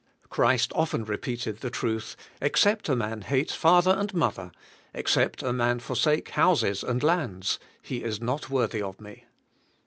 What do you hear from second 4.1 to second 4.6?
mother,